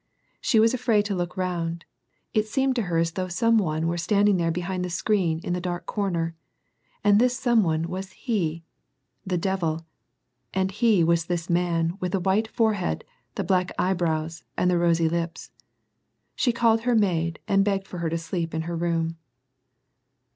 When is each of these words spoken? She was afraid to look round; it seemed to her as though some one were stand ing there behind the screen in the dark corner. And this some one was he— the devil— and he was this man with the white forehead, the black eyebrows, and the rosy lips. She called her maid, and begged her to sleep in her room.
She 0.41 0.59
was 0.59 0.73
afraid 0.73 1.05
to 1.05 1.15
look 1.15 1.37
round; 1.37 1.85
it 2.33 2.47
seemed 2.47 2.75
to 2.77 2.81
her 2.89 2.97
as 2.97 3.11
though 3.11 3.27
some 3.27 3.59
one 3.59 3.85
were 3.85 3.99
stand 3.99 4.29
ing 4.29 4.37
there 4.37 4.49
behind 4.49 4.83
the 4.83 4.89
screen 4.89 5.39
in 5.43 5.53
the 5.53 5.61
dark 5.61 5.85
corner. 5.85 6.33
And 7.03 7.19
this 7.19 7.37
some 7.37 7.61
one 7.61 7.83
was 7.83 8.11
he— 8.13 8.63
the 9.27 9.37
devil— 9.37 9.85
and 10.55 10.71
he 10.71 11.03
was 11.03 11.25
this 11.25 11.51
man 11.51 11.97
with 11.99 12.13
the 12.13 12.19
white 12.19 12.47
forehead, 12.47 13.03
the 13.35 13.43
black 13.43 13.71
eyebrows, 13.77 14.43
and 14.57 14.71
the 14.71 14.79
rosy 14.79 15.07
lips. 15.07 15.51
She 16.35 16.51
called 16.51 16.81
her 16.81 16.95
maid, 16.95 17.37
and 17.47 17.63
begged 17.63 17.85
her 17.91 18.09
to 18.09 18.17
sleep 18.17 18.55
in 18.55 18.63
her 18.63 18.75
room. 18.75 19.17